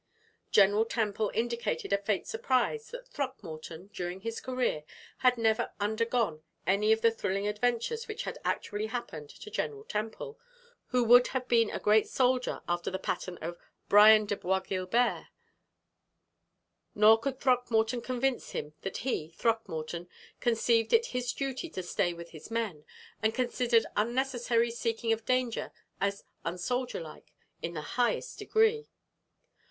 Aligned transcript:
General 0.49 0.83
Temple 0.83 1.29
indicated 1.31 1.93
a 1.93 1.97
faint 1.99 2.25
surprise 2.25 2.89
that 2.89 3.07
Throckmorton, 3.07 3.91
during 3.93 4.21
his 4.21 4.41
career, 4.41 4.83
had 5.19 5.37
never 5.37 5.73
undergone 5.79 6.41
any 6.65 6.91
of 6.91 7.01
the 7.01 7.11
thrilling 7.11 7.47
adventures 7.47 8.07
which 8.07 8.23
had 8.23 8.39
actually 8.43 8.87
happened 8.87 9.29
to 9.29 9.51
General 9.51 9.83
Temple, 9.83 10.39
who 10.87 11.03
would 11.03 11.27
have 11.27 11.47
been 11.47 11.69
a 11.69 11.77
great 11.79 12.09
soldier 12.09 12.63
after 12.67 12.89
the 12.89 12.97
pattern 12.97 13.37
of 13.43 13.59
Brian 13.89 14.25
de 14.25 14.35
Bois 14.35 14.61
Guilbert; 14.61 15.27
nor 16.95 17.19
could 17.19 17.39
Throckmorton 17.39 18.01
convince 18.01 18.53
him 18.53 18.73
that 18.81 18.97
he, 19.05 19.29
Throckmorton, 19.29 20.09
conceived 20.39 20.93
it 20.93 21.05
his 21.13 21.31
duty 21.31 21.69
to 21.69 21.83
stay 21.83 22.11
with 22.11 22.31
his 22.31 22.49
men, 22.49 22.85
and 23.21 23.35
considered 23.35 23.85
unnecessary 23.95 24.71
seeking 24.71 25.13
of 25.13 25.25
danger 25.25 25.71
as 25.99 26.23
unsoldier 26.43 27.01
like 27.01 27.31
in 27.61 27.75
the 27.75 27.81
highest 27.81 28.39
degree. 28.39 28.87